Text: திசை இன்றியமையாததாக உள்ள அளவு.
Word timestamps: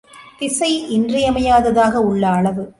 திசை 0.39 0.69
இன்றியமையாததாக 0.89 2.01
உள்ள 2.01 2.23
அளவு. 2.27 2.65